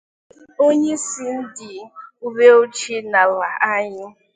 onyeisi 0.65 1.25
ndị 1.41 1.71
uwe 2.25 2.45
ojii 2.59 3.07
n'ala 3.11 3.49
anyị 3.71 4.05